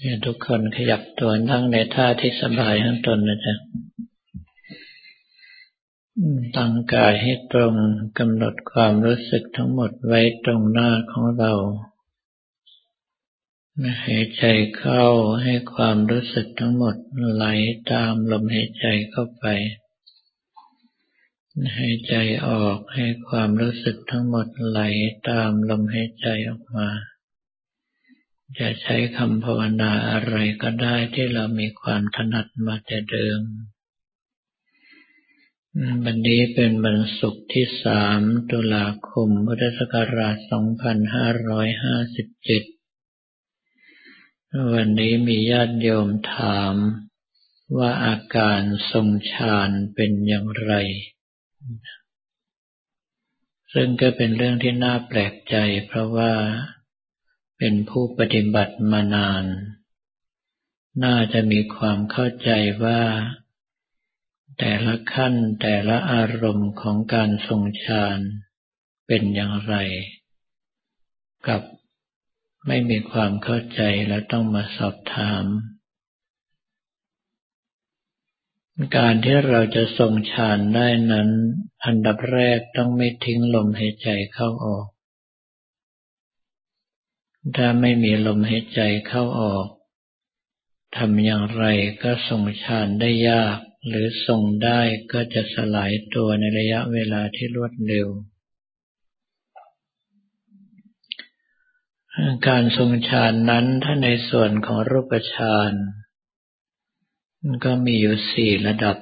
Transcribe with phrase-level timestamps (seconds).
[0.00, 3.54] ให้ทุกคนขยับตัวนั่งในท่าที่สบายทั้งตนนะจ๊ะ
[6.56, 7.74] ตั้งกายให้ตรง
[8.18, 11.52] กำหนดความรู้สึกทั้งหมดไว้ตรงหน้าของเรา
[14.06, 14.44] หายใจ
[14.78, 15.04] เข้า
[15.42, 16.96] ให้ความรู้สึกทั้งหมด
[17.34, 17.44] ไหล
[17.92, 19.44] ตามลมหายใจเข้าไป
[21.78, 22.14] หายใจ
[22.48, 24.80] ออกให้ความรู้สึกทั้งหมดไหล
[25.28, 26.88] ตามลมหายใจออกมา
[28.58, 33.40] จะใช้คำภาวนาอะไรก็ได้ที่เรามีความถนัดมาแต่เดิม
[36.04, 40.44] วันนี้เป็นวันศุกร์ที่สามตุลาคมพุทธศักราช 2557
[44.74, 46.74] วันนี้มีญาติโยมถาม
[47.78, 48.60] ว่าอาการ
[48.92, 50.72] ทรงฌานเป็นอย่างไร
[53.72, 56.32] ซึ่งก็เป็นเรื่องที่น่าแปลกใจเพราะว่า
[57.58, 59.44] เป็นผู้ปฏิบัติมานาน
[61.04, 62.50] น่าจะมีความเข้าใจ
[62.84, 63.02] ว่า
[64.58, 68.18] แต่ละขั้นแต่ละอารมณ์ของการทรงฌาน
[69.06, 69.74] เป็นอย่างไร
[71.48, 71.62] กับ
[72.66, 75.44] ไม่มีความเข้าใจแล้วต้องมาสอบถาม
[78.96, 81.28] การที่เราจะทรงฌานได้นั้น
[81.84, 84.86] อันดับแรกต้องไม่ทิ้งลมหายใจเข้าออก
[87.54, 89.66] ถ้าไม่มีลมหายใจเข้าออก
[90.96, 91.64] ทำอย่างไร
[92.02, 93.58] ก็ทรงฌานได้ยาก
[93.88, 94.80] หรือทรงได้
[95.12, 98.08] ก็จะสลายตัวในระยะเวลาที่รวดเร็ว
[102.48, 105.72] การทรงฌานนั้นถ้าในส่วนของรูปฌาน
[107.64, 108.96] ก็มีอยู่สี่ระดับ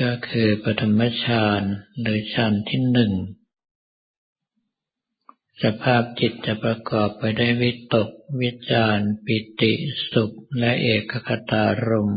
[0.00, 1.62] ก็คือปฐมฌาน
[2.00, 3.12] หรือฌานที่หนึ่ง
[5.60, 9.72] สภาพจิตจะประกอบไปได้วยวิตก วิจารปิติ
[10.12, 12.12] สุข และเอกคตารม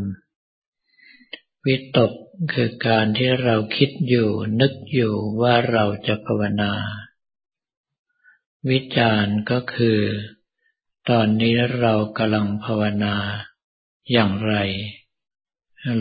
[1.65, 2.13] วิตก
[2.53, 6.73] คือการที่เราคิดอยู่นึกอยู่ว่าเราจะภาวนา
[8.69, 9.99] วิจารก็คือ
[11.09, 13.15] ตอนนี้เรากำลังภาวนา
[14.11, 14.55] อย่างไร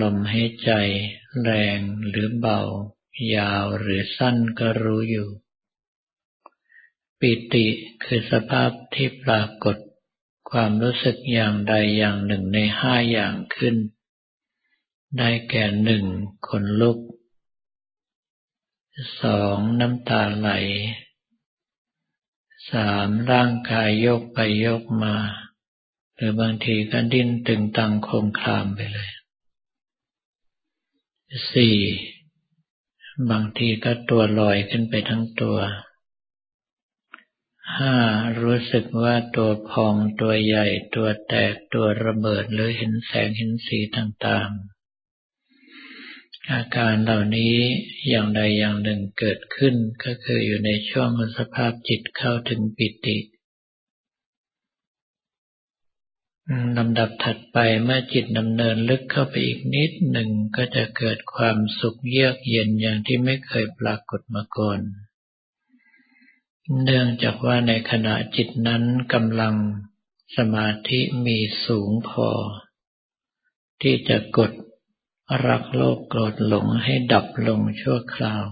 [0.01, 0.71] ลมหายใจ
[1.43, 2.61] แรงหรือเบา
[3.35, 5.29] ยาวหรือสั้นก็รู้อยู่
[7.27, 7.67] ปิติ
[8.05, 9.77] คือสภาพที่ปรากฏ
[10.51, 13.77] ความรู้สึกอย่างใดอย่างหนึ่งในห้าอย่างขึ้น
[15.19, 16.05] ได้แก่หนึ่ง
[16.47, 16.99] ขนลุก
[19.23, 20.51] สองน้ำตาไหล
[22.71, 25.17] สามร่างกายโยกไปโยกมา
[26.15, 29.11] หรือบางทีก็ดิ้นตึงตังโคงคลามไปเลย
[31.53, 31.79] สี่
[33.31, 35.59] บางทีก็ตัวลอยขึ้นไปทั้งตัว
[37.73, 37.97] ห้า
[38.41, 47.57] รู้สึกว่าตัวพองตัวใหญ่ตัวแตกตัวระเบิดหรือเห็นแสงเห็นสีต่างๆ อาการเหล่านี้
[48.09, 49.75] อย่างใดอย่างหนึ่งเกิดขึ้น
[50.05, 53.19] ก็คืออยู่ในช่วงสภาพจิตเข้าถึงปิติ
[56.79, 64.81] ลำดับถัดไปเมื่อจิตดำเนินลึกเข้าไปอีกนิดหนึ่งก็จะเกิดความสุขเยือกเย็นอย่างที่ไม่เคยปรากฏมาก่อน
[66.73, 68.83] เนื่องจากว่าในขณะจิตนั้น
[69.15, 69.55] กำลัง
[70.37, 72.29] สมาธิมีสูงพอ
[73.83, 74.53] ที่จะกด
[75.47, 78.45] รักโลภโกรธหลงให้ดับลงชั่วคราว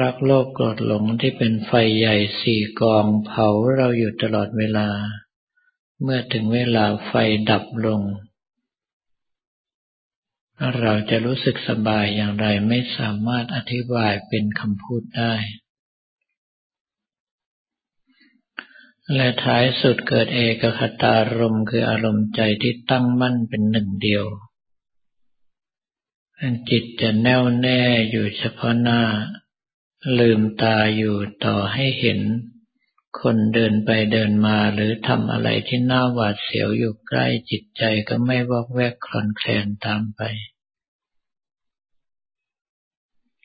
[0.00, 4.88] รักโลภโกรธหลงที่เป็นไฟใหญ่สี่กองเผาเราอยู่ตลอดเวลา
[6.02, 7.12] เมื่อถึงเวลาไฟ
[7.50, 8.02] ดับลง
[10.80, 15.34] เราจะรู้สึกสบายอย่างไรไม่สามารถอธิบายเป็นคำพูดได้
[19.14, 24.24] และท้ายสุดเกิดเอกคตารมคืออารมณ์ใจที่ตั้งมั่นเป็นหนึ่งเดียว
[26.70, 27.80] จิตจะแน่วแน่
[28.10, 29.02] อยู่เฉพาะหน้า
[30.18, 32.20] ลืมตาอยู่ต่อให้เห็น
[33.20, 40.22] คนเดินไปเดินมาหรือทำอะไรที่น่าหวาดเสียวอยู่ใกล้จิตใจก็ไม่วอกแวกคลอนแคลนตามไป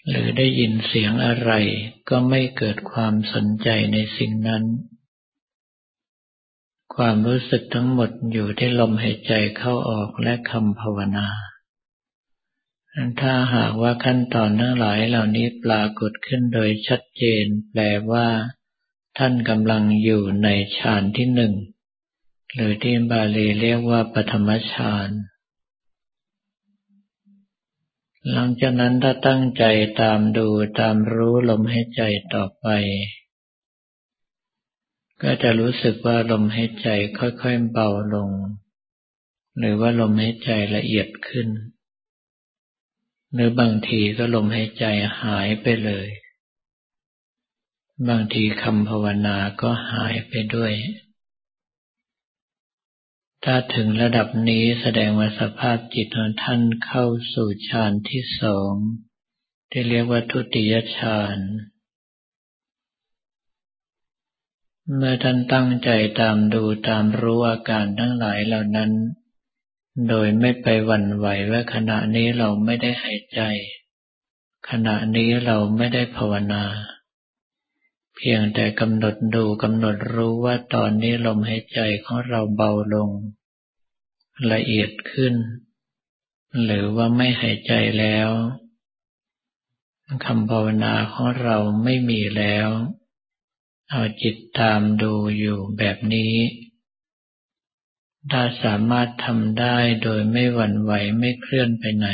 [0.07, 1.51] หรือได้ยินเสียงอะไร
[2.09, 4.63] ก็ไม่เกิดความสนใจในสิ่งนั้น
[6.95, 11.27] ความรู้สึกทั้งหมดอยู่ที่ลมหายใจเข้าออกและคำภาวนา
[13.21, 17.81] ถ้าหากว่าขั้นตอนทั้งหลายเหล่านี้ปรากฏขึ้นโดยชัดเจน แปล
[18.11, 18.27] ว่า
[19.17, 20.47] ท่านกำลังอยู่ใน
[20.77, 21.53] ฌานที่หนึ่ง
[22.53, 25.09] หรือที่บาลีเรียกว่าปฐมฌาน
[28.31, 29.63] หลังจากนั้นถ้าตั้งใจ
[30.01, 30.47] ตามดู
[30.79, 32.01] ตามรู้ลมหายใจ
[32.33, 32.67] ต่อไป
[35.23, 36.87] ก็จะรู้สึกว่าลมหายใจ
[37.19, 38.31] ค่อยๆเบาลง
[39.59, 41.47] หรือว่าลมหายใจละเอียดขึ้น
[43.33, 44.85] หรือบางทีก็ลมหายใจ
[45.21, 46.09] หายไปเลย
[48.09, 50.73] บางทีคำภาวนาก็หายไปด้วย
[53.43, 58.73] ถ้าถึงระดับนี้แสดงว่าสภาพจิตของท่านเข้าสู่ฌานที่สอง
[59.71, 61.37] ที่เรียกว่าทุติยฌาน
[64.95, 65.89] เมื่อท่านตั้งใจ
[66.19, 68.91] ตามดูตามรู้อาการทั้งหลายเหล่านั้น
[70.07, 73.41] โดยไม่ไปหวั่นไหวว่าขณะนี้เราไม่ได้หายใจ
[74.69, 76.63] ขณะนี้เราไม่ได้ภาวนา
[78.15, 83.09] เพียงแต่กำหนดดูกำหนดรู้ว่าตอนนี้ลมหายใจของเราเบาลง
[84.51, 85.33] ละเอียดขึ้น
[86.63, 88.29] หรือว่าไม่หายใจแล้ว
[90.25, 92.69] คำภาวนาของเราไม่มีแล้ว
[93.91, 96.33] เอาจิตตามดูอยู่แบบนี้
[98.31, 102.09] ถ้าสามารถทำได้โดยไม่หวั่นไหวไม่เคลื่อนไปไหน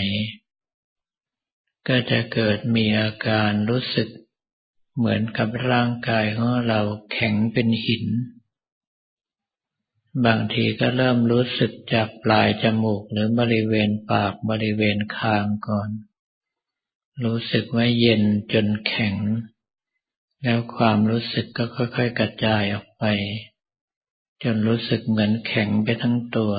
[1.88, 4.10] ก็จะเกิดมีอาการรู้สึก
[4.98, 6.82] เหมือนกับร่างกายของเรา
[7.12, 8.06] แข็งเป็นหิน
[10.26, 15.90] บางทีก็เริ่มรู้สึกจากปลายจมูกหรือบริเวณปากบริเวณคางก่อน
[17.24, 18.24] รู้สึกว่าเย็น
[18.54, 19.16] จนแข็ง
[20.44, 23.06] แล้วความรู้สึกก็ค่อย ๆ กระจายออกไป
[24.44, 26.54] จนรู้สึกเหมือนแข็งไปทั้งตัว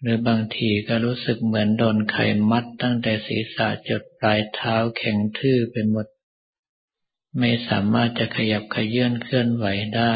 [0.00, 2.16] หรือบางทีก็รู้สึกเหมือนโดนไข
[2.50, 6.06] มัดตั้งแต่ศีรษะจดปลายเท้าแข็งทื่อไปหมด
[7.38, 10.14] ไม่สามารถจะขยับขยื่นเคลื่อนไหวได้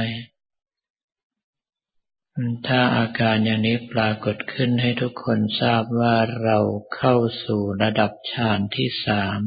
[2.67, 6.59] ถ้าอาการอย่างนี้ปรากฏขึ้นให้ทุกคนทราบว่าเรา
[6.97, 9.41] เข้าสู่ระดับฌานที่สาม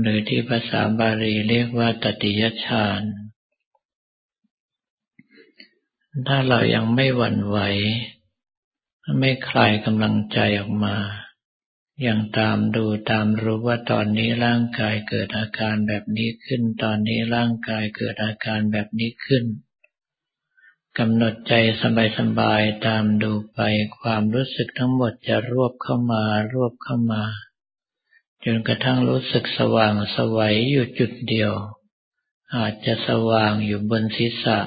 [0.00, 3.02] หรือที่ภาษาบาลีเรียกว่าตติยฌาน
[6.28, 7.58] ถ้าเรายังไม่หวั่นไหว
[9.20, 10.96] ไม่คลายกำลังใจออกมา
[12.06, 19.44] ยังตามดูตามรู้ว่าตอนนี้ร่างกายเกิดอาการแบบนี้ขึ้น ตอนนี้ร่างกายเกิดอาการแบบนี้ขึ้น
[20.98, 21.54] กำหนดใจ
[22.18, 23.60] สบายๆตามดูไป
[24.00, 27.22] ความรู้สึกทั้งหมดจะรวบเข้ามารวบเข้ามา
[28.48, 31.52] จนกระทั่งรู้สึกสว่างสวัยอยู่จุดเดียว
[32.56, 34.58] อาจจะสว่างอยู่บนศีรษะ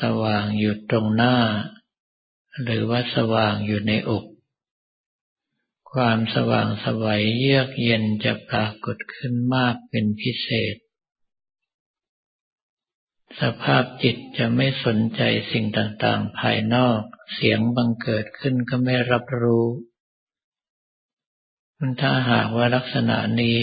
[0.00, 1.36] สว่างอยู่ตรงหน้า
[2.62, 4.24] หรือว่าสว่างอยู่ในอก
[5.92, 10.76] ความสว่างสวัยเยือกเย็นจะปรากฏขึ้นมากเป็นพิเศษ
[13.40, 15.22] สภาพจิตจะไม่สนใจ
[15.52, 17.00] สิ่งต่างๆ ภายนอก
[17.34, 19.66] เสียงบังเกิดขึ้นก็ไม่รับรู้
[22.00, 23.60] ถ้าหากว่าลักษณะนี้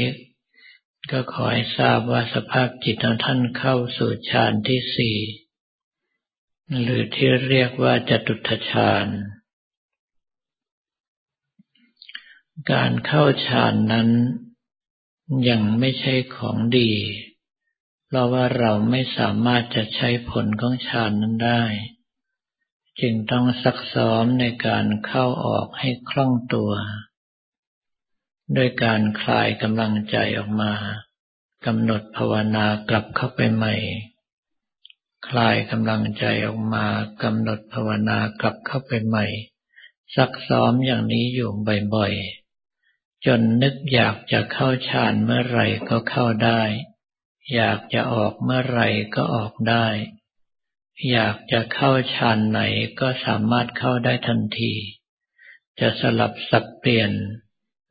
[1.12, 5.18] ก็ขอให้ทราบว่าสภาพจิตของท่านเข้าสู่ฌานที่สี่
[6.82, 9.08] หรือที่เรียกว่าจตุทฌาน
[12.72, 14.10] การเข้าฌานนั้น
[15.50, 16.92] ยังไม่ใช่ของดี
[18.06, 21.64] เพราะว่าเราไม่สามารถจะใช้ผลของฌานนั้นได้
[23.02, 26.72] จึงต้องซักซ้อมในการเข้าออกให้คล่องตัว
[28.56, 30.74] ด้วยการคลายกำลังใจออกมา
[31.66, 33.76] กำหนดภาวนากลับเข้าไปใหม่
[35.28, 36.86] คลายกำลังใจออกมา
[37.24, 39.26] กำหนดภาวนากลับเข้าไปใหม่
[40.16, 41.52] ซักซ้อมอย่างนี้อยู่
[41.96, 46.62] บ่อยๆ จนนึกอยากจะเข้าฌานเมื่อไหร่ก็เข้าได้
[47.54, 49.88] อยากจะออกเมื่อไหร่ก็ออกได้
[51.12, 52.62] อยากจะเข้าฌานไหน
[53.00, 54.74] ก็สามารถเข้าได้ทันที
[55.80, 57.12] จะสลับสับเปลี่ยน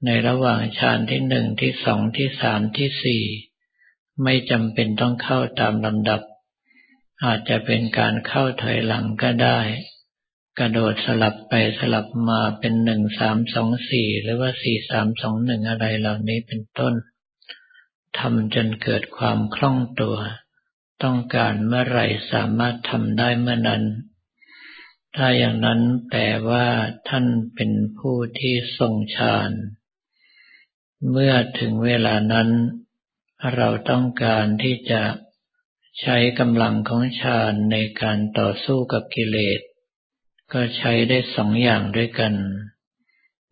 [0.05, 3.23] ในระหว่างฌานที่หนึ่งที่สองที่สามที่สี่
[4.23, 6.21] ไม่จำเป็นต้องเข้าตามลำดับ
[7.25, 9.61] อาจจะเป็นการเข้าถอยหลังก็ได้
[10.59, 16.95] กระโดดสลับไปสลับมาเป็นหนึ่งสามสองสี่หรือว่าสี่สามสองหนึ่งอะไรเหล่านี้เป็นต้น
[18.19, 20.17] ทำจนเกิดความคล่องตัว
[21.03, 23.85] ต้องการเมื่อไหร่สามารถทำได้เมื่อนั้น
[25.17, 26.67] ถ้าอย่างนั้นแปลว่า
[27.09, 29.51] ท่านเป็นผู้ที่ทรงฌาน
[31.11, 32.49] เมื่อถึงเวลานั้น
[33.55, 35.03] เราต้องการที่จะ
[36.01, 39.61] ใช้กำลังของฌานในการต่อสู้กับกิเลส
[40.53, 42.35] ก็ใช้ได้สองอย่างด้วยกัน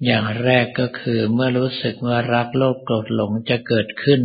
[0.05, 4.23] อย่างแรกก็คือเมื่อรู้สึกว่ารักโลภโกรธหลงจะเกิดขึ้น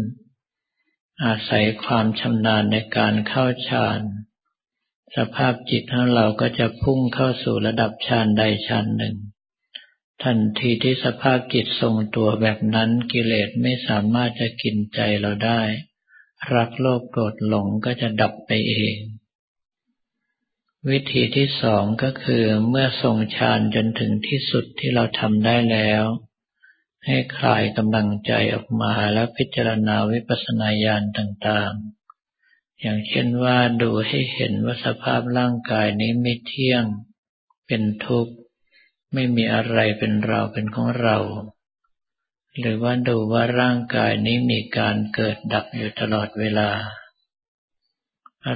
[1.26, 4.02] อาศัยความชำนาญในการเข้าฌาน
[5.16, 9.16] สภาพจิตของเราก็จะพุ่งเข้าสู่ระดับฌานใดฌานหนึ่ง
[10.24, 15.62] ทันทีที่สภาพจิตทรงตัวแบบนั้นกิเลสไม่สามารถจะกินใจเราได้
[16.54, 18.98] รักโลภโกรธหลงก็จะดับไปเอง
[20.90, 26.04] วิธีที่สองก็คือเมื่อทรงฌานจนถึงที่สุดที่เราทำได้แล้ว
[27.06, 36.86] ให้คลายกำลังใจออกมาแล้วพิจารณาวิปัสสนาญาณต่างๆ อย่างเช่นว่าดูให้เห็นว่าสภาพร่างกายนี้ไม่เที่ยง
[37.68, 38.36] เป็นทุกข์
[39.14, 41.18] ไม่มีอะไรเป็นเราเป็นของเรา
[42.60, 46.72] หรือว่าดูว่าร่างกายนี้มีการเกิดดับอยู่ตลอดเวลา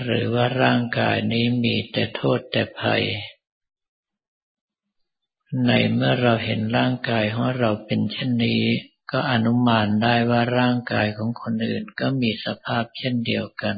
[0.01, 3.03] หรือว่าร่างกายนี้มีแต่โทษแต่ภัย
[5.65, 8.63] ในเมื่อเราเห็นร่างกายของเราเป็นเช่นนี้
[9.11, 13.77] ก็อนุมานได้ว่าร่างกายของคนอื่นก็มีสภาพเช่นเดียวกัน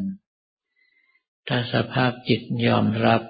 [1.48, 3.22] ถ้าสภาพจิตยอมรับ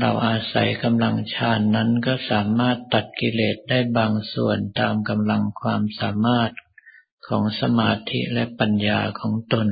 [0.00, 6.52] เราอาศัยกำลังฌานนั้นก็สามารถตัดกิเลสได้บางส่วนตามกำลังความสามารถ
[7.26, 9.68] ของสมาธิและปัญญาของตน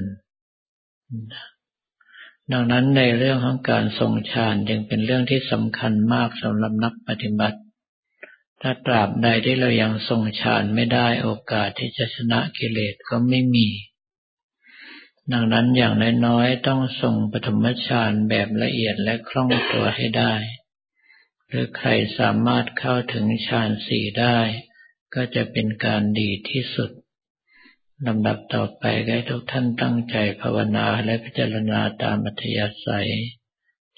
[2.52, 7.58] ดังนั้นในเรื่องของการทรงฌานจึงเป็นเรื่องที่สำคัญมากสำหรับนักปฏิบัติ
[8.60, 13.66] ถ้าตราบใดที่เรายังทรงฌานไม่ได้โอกาสที่จะชนะกิเลสก็ไม่มี
[15.32, 15.94] ดังนั้นอย่าง
[16.26, 20.34] น้อยๆต้องทรงปฐมฌานแบบละเอียดและคล่องตัวให้ได้
[21.48, 24.38] หรือใครสามารถเข้าถึงฌานสี่ได้
[25.14, 26.90] ก็จะเป็นการดีที่สุด
[28.06, 33.10] ลำดับต่อไปให้ทุกท่านตั้งใจภาวนาและพิจารณาตามอัธยาศัย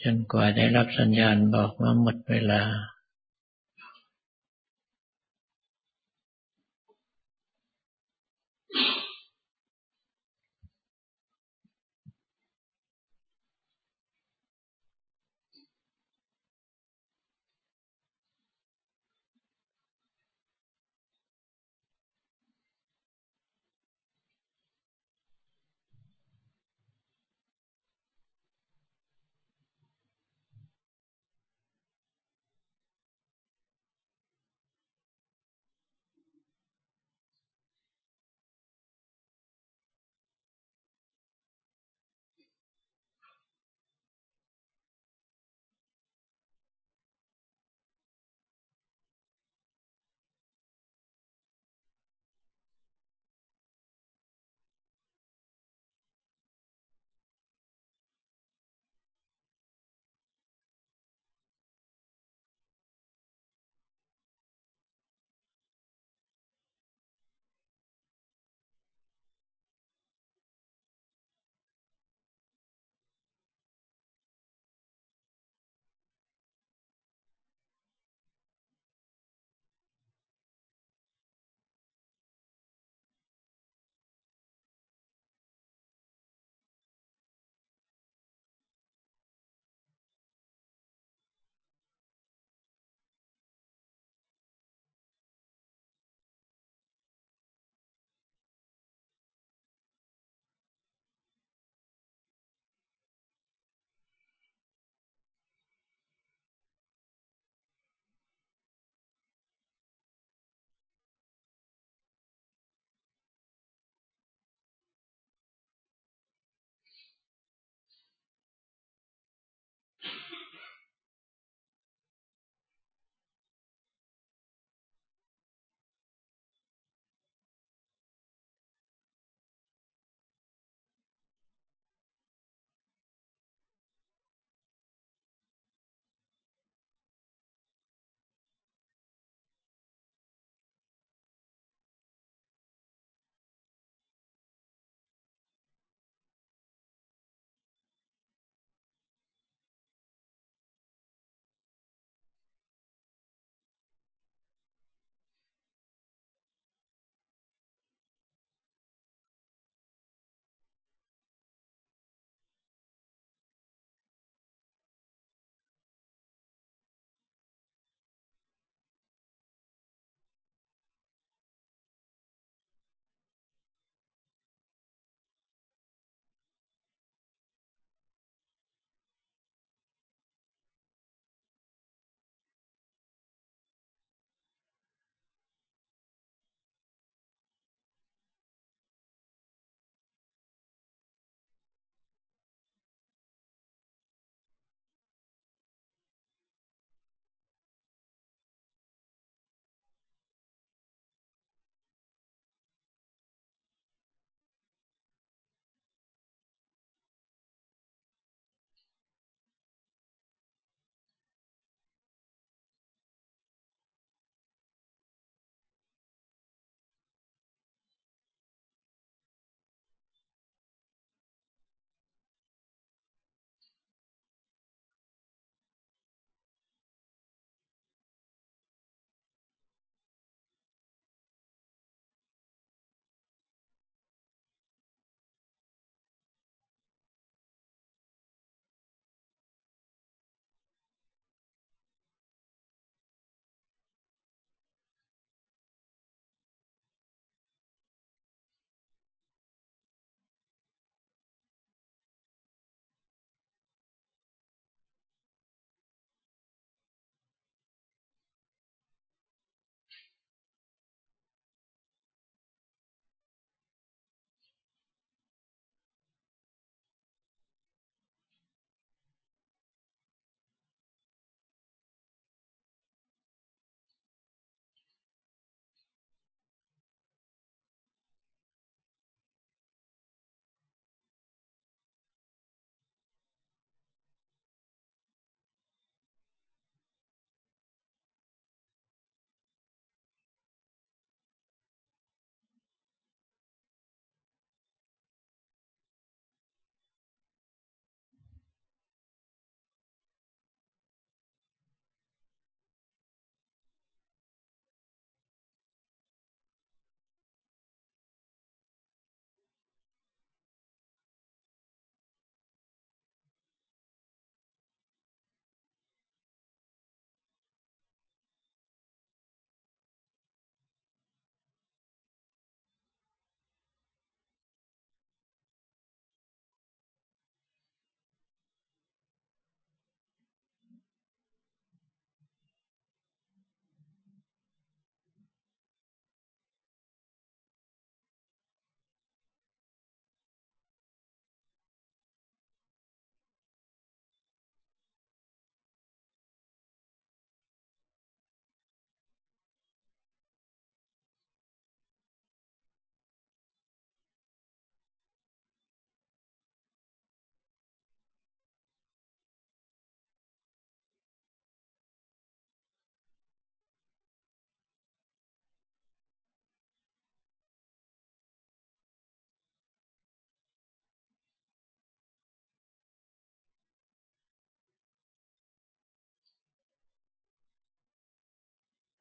[0.02, 2.62] จนกว่าได้รับสัญญาณบอกว่าหมดเวลา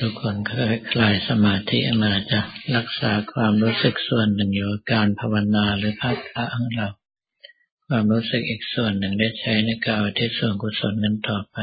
[0.00, 2.40] ทุกคนเคยคลายสมาธิมาจะ
[2.76, 6.88] รักษาความรู้สึกส่วนหนึ่งอยู่การภาวนาหรือภาคพระของเรา
[7.86, 11.56] ความรู้สึกอีกส่วนหนึ่งได้ใช้ในการที่ส่วนกุศลนั้นต่อไป